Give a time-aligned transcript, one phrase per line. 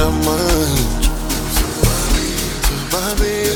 [0.00, 1.06] much.
[2.66, 3.53] To my baby.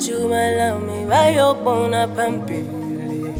[0.00, 3.34] chuma la mivayopona pambili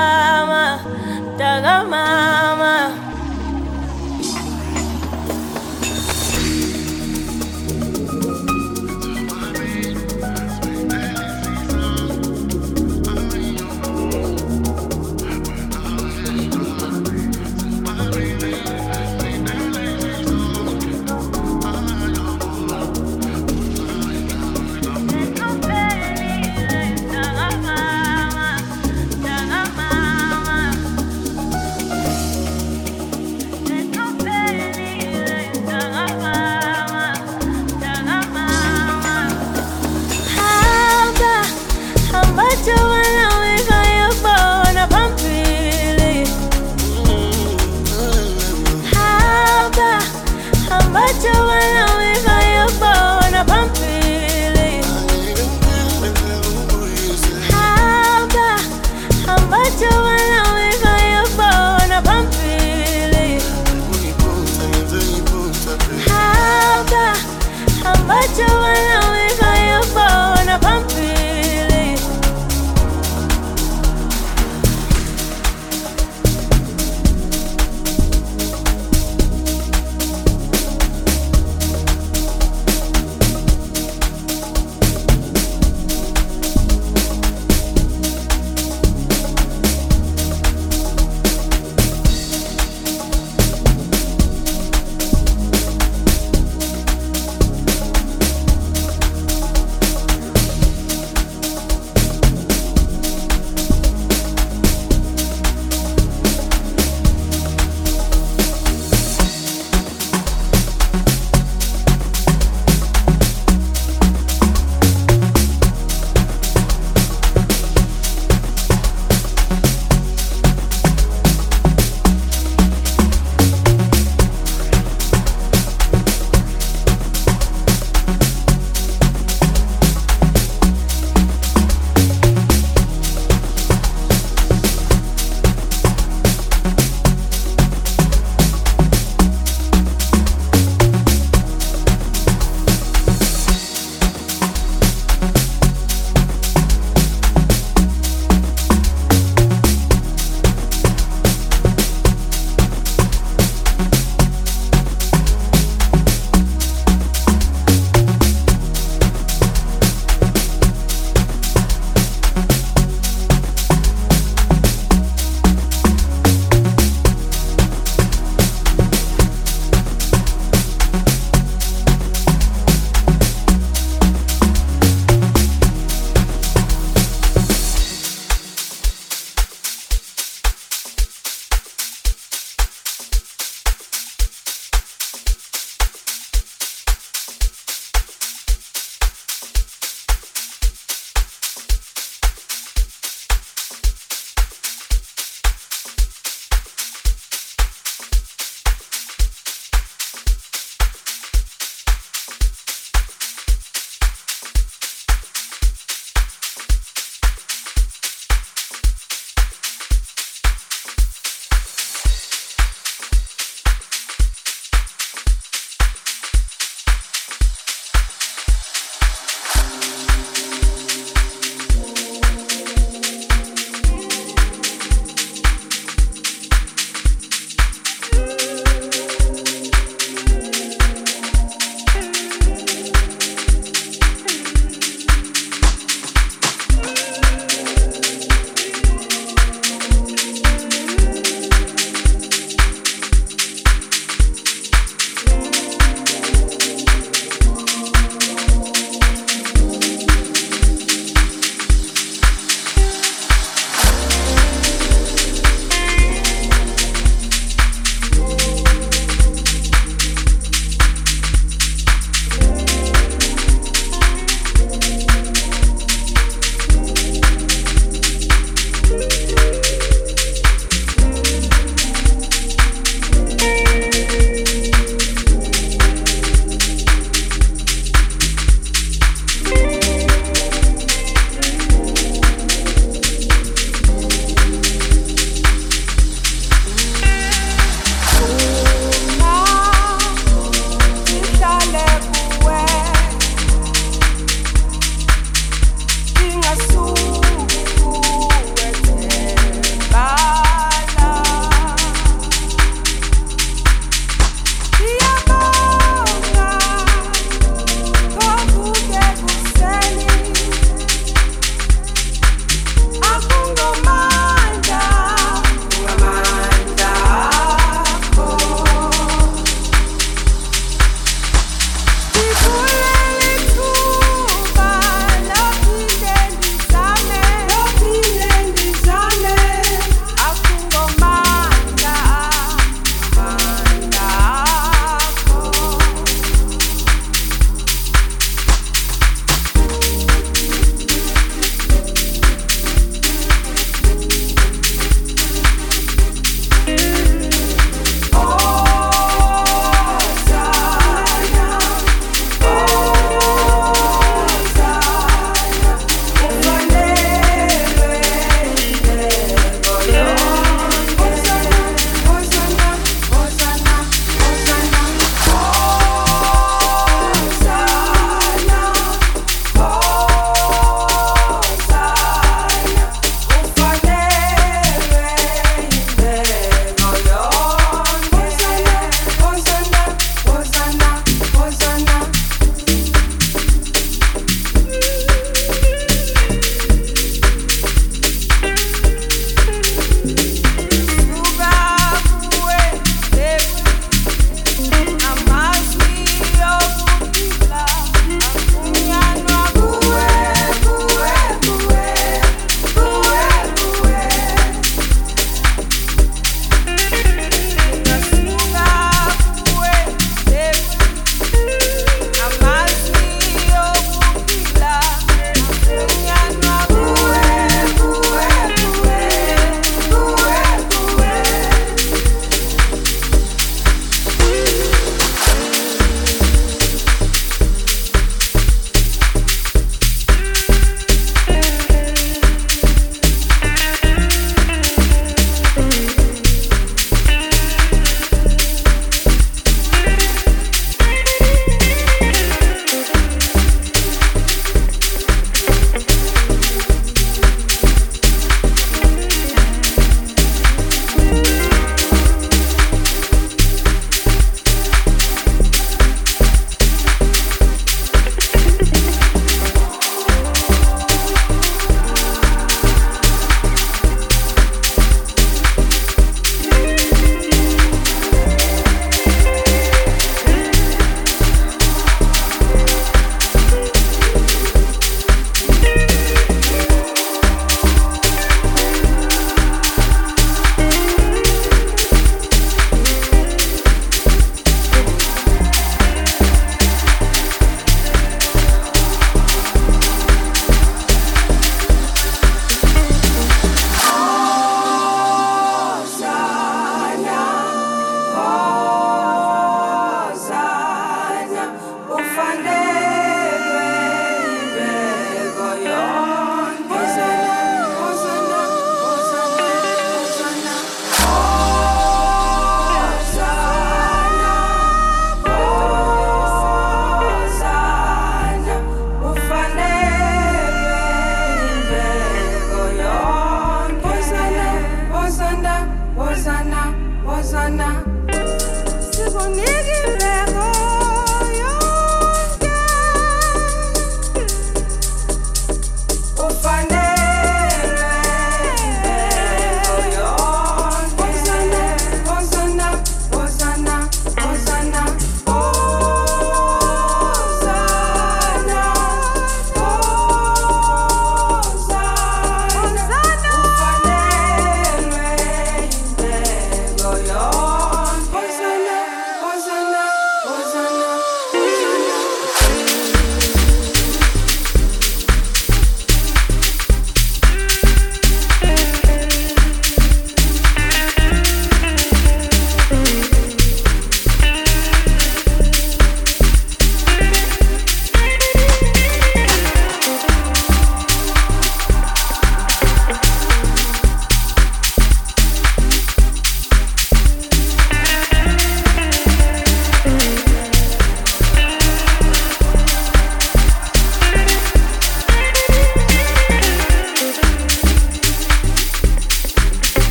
[0.00, 0.78] mama,
[1.24, 1.96] mntakamama
[2.56, 3.01] mama.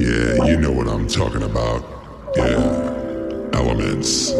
[0.00, 1.84] Yeah, you know what I'm talking about.
[2.34, 4.32] Yeah, elements.